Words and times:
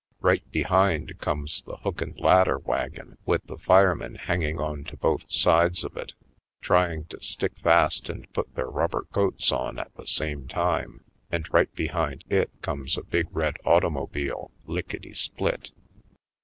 Right 0.19 0.41
be 0.49 0.63
hind 0.63 1.15
comes 1.19 1.61
the 1.61 1.75
hook 1.77 2.01
and 2.01 2.19
ladder 2.19 2.57
wagon 2.57 3.19
with 3.23 3.43
the 3.45 3.59
firemen 3.59 4.15
hanging 4.15 4.57
onto 4.59 4.97
both 4.97 5.31
sides 5.31 5.83
of 5.83 5.95
it, 5.95 6.13
trying 6.59 7.05
to 7.09 7.21
stick 7.21 7.51
fast 7.61 8.09
and 8.09 8.27
put 8.33 8.55
their 8.55 8.65
rub 8.65 8.89
ber 8.93 9.03
coats 9.03 9.51
on 9.51 9.77
at 9.77 9.93
the 9.93 10.07
same 10.07 10.47
time; 10.47 11.03
and 11.29 11.47
right 11.53 11.71
be 11.75 11.85
hind 11.85 12.23
it 12.31 12.49
comes 12.63 12.97
a 12.97 13.03
big 13.03 13.27
red 13.29 13.57
automobile, 13.63 14.49
lick 14.65 14.95
etty 14.95 15.13
split. 15.13 15.69